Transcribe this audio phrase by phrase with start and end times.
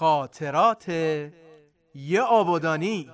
[0.00, 0.88] خاطرات
[1.94, 3.10] یه آبادانی.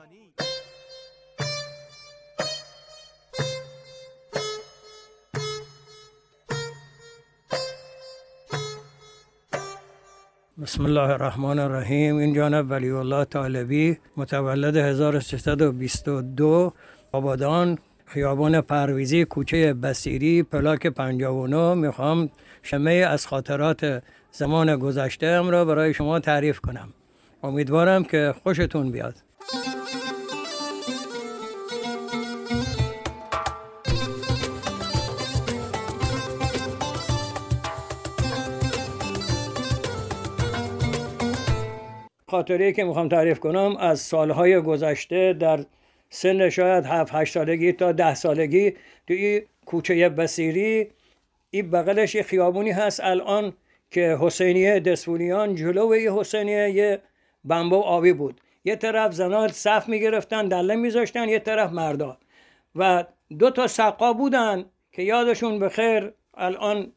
[10.62, 12.16] بسم الله الرحمن الرحیم.
[12.16, 16.72] این جانب ولی الله طالبی متولد 1322
[17.12, 22.30] آبادان خیابان پرویزی کوچه بسیری پلاک 59 می‌خوام
[22.62, 24.02] شمه از خاطرات
[24.38, 26.88] زمان گذشته را برای شما تعریف کنم.
[27.42, 29.14] امیدوارم که خوشتون بیاد.
[42.30, 45.64] خاطره که می‌خوام تعریف کنم از سالهای گذشته در
[46.10, 48.74] سن شاید 7 8 سالگی تا ده سالگی
[49.06, 50.88] توی کوچه بسیری
[51.50, 53.00] این بغلش خیابونی هست.
[53.00, 53.52] الان
[53.90, 57.02] که حسینیه دسفولیان جلو یه حسینیه یه
[57.44, 58.40] بمبو آبی بود.
[58.64, 62.18] یه طرف زنان صف می‌گرفتن دله میذاشتن یه طرف مردا.
[62.76, 63.04] و
[63.38, 66.92] دو تا سقا بودن که یادشون بخیر الان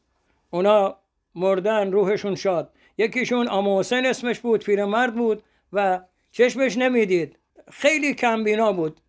[0.50, 0.96] اونا
[1.34, 2.72] مردن روحشون شاد.
[2.98, 6.00] یکیشون اما حسین اسمش بود پیرمرد بود و
[6.32, 7.36] چشمش نمی‌دید.
[7.70, 9.00] خیلی کمبینا بود.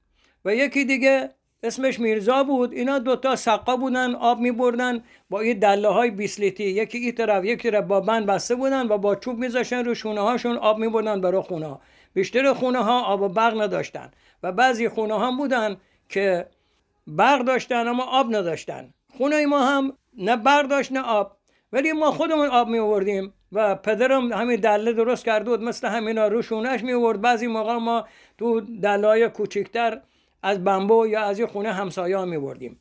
[0.46, 1.30] و یکی دیگه
[1.64, 2.74] اسمش میرزا بود.
[2.74, 6.64] اینا دوتا سقا بودن آب می بردن با این دله های بیسلیتی.
[6.64, 10.22] یکی این طرف یکی طرف با بند بسته بودن و با چوب میذاشتن رو شونه
[10.22, 11.82] هاشون آب می بردن برای خونه ها
[12.14, 14.12] بیشتر خونه ها آب و برق نداشتن
[14.44, 15.78] و بعضی خونه ها بودن
[16.10, 16.46] که
[17.08, 18.94] برق داشتن اما آب نداشتن.
[19.18, 21.38] خونه ما هم نه برق داشت نه آب.
[21.74, 26.28] ولی ما خودمون آب می آوردیم و پدرم همین دله درست کرده بود مثل همینا
[26.28, 30.02] رو شونش می آورد بعضی موقع ما تو دله های کوچکتر
[30.44, 32.80] از بمبو یا از یه خونه همسایه ها می بردیم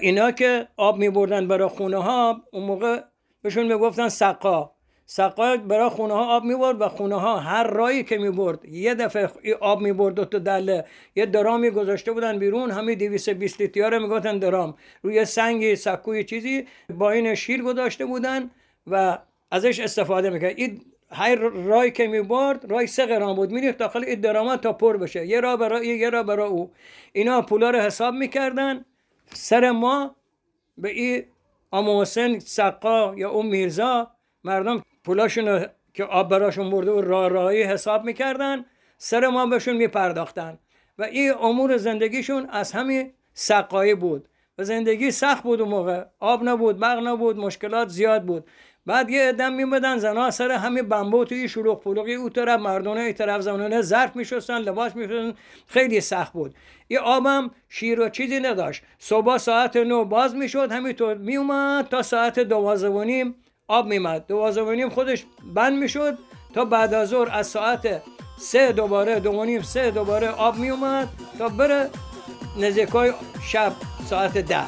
[0.00, 3.00] اینا که آب می بردن برای خونه ها اون موقع
[3.42, 4.70] بهشون می گفتن سقا.
[5.06, 8.64] سقا برای خونه ها آب می برد و خونه ها هر رایی که می برد
[8.64, 10.84] یه دفعه آب می برد تو دله.
[11.16, 14.74] یه درامی گذاشته بودن بیرون همین 220 لیتر می گفتن درام.
[15.02, 16.66] روی سنگی سکوی چیزی
[16.98, 18.50] با این شیر گذاشته بودن
[18.86, 19.18] و
[19.50, 23.50] ازش استفاده می‌کرد این هر رای که می‌برد رای سه گرم بود.
[23.50, 25.26] میریخت داخل این درامت تا پر بشه.
[25.26, 26.70] یه را برای یه را برای او.
[27.12, 28.84] اینا پولا رو حساب می‌کردن.
[29.32, 30.16] سر ما
[30.78, 31.24] به این
[31.72, 34.10] حسین سقا یا اون میرزا
[34.44, 38.64] مردم پولاشون که آب براشون برده و راه راهی حساب می‌کردن.
[38.98, 40.58] سر ما بهشون میپرداختن.
[40.98, 44.28] و این امور زندگیشون از همین سقایی بود.
[44.58, 46.04] و زندگی سخت بود اون موقع.
[46.20, 48.44] آب نبود برق نبود مشکلات زیاد بود.
[48.86, 53.12] بعد یه ادم میمدن زنا سر همین بمبو توی شلوغ پلوغی او طرف مردونه ای
[53.12, 55.34] طرف زنانه ظرف میشستن لباس میشستن
[55.66, 56.54] خیلی سخت بود.
[56.88, 58.82] این آبم شیر و چیزی نداشت.
[58.98, 63.34] صبح ساعت نو باز می‌شد همینطور میومد تا ساعت دوازه و نیم
[63.68, 66.18] آب میمد دوازه و نیم خودش بند می‌شد
[66.54, 68.02] تا بعد از ظهر از ساعت
[68.38, 71.90] سه دوباره دو و نیم سه دوباره آب میومد تا بره
[72.60, 73.72] نزدیکای شب.
[74.10, 74.64] ساعت ده.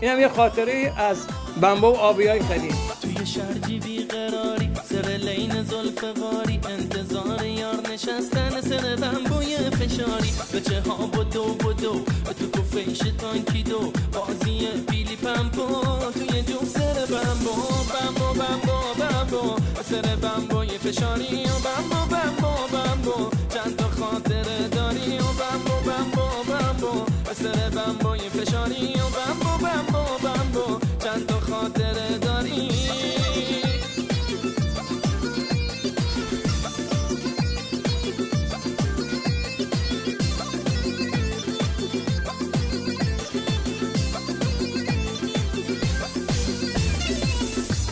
[0.00, 1.16] این هم یه خاطره از
[1.60, 2.74] بمبو و آبی های قدیم.
[3.02, 10.32] توی شرجی بیقراری سر لین زلف غاری انتظار یار نشستن سر بمبوی فشاری.
[10.52, 12.04] به چه ها بدو بدو
[12.38, 13.38] تو کفه شتان
[13.70, 13.92] دو.
[14.12, 15.66] بازی پیلی پمپو
[16.12, 17.54] توی جو سر بمبو.
[17.92, 19.56] بمبو بمبو بمبو.
[19.90, 23.30] سر بمبوی فشاری بمبو بمبو بمبو.
[23.54, 26.19] چند تا خاطره داری و بمبو.
[26.60, 32.70] بمبو بمبو سر بمبوی فشاری و بمبو بمبو بمبو چند تا خاطره داری؟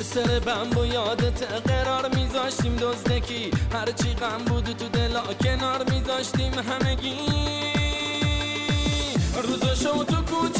[0.02, 3.50] سر بمبو یادت قرار میذاشتیم دزدکی.
[3.72, 7.67] هرچی غم بود تو دلا کنار میذاشتیم همگی.
[9.88, 10.57] so to good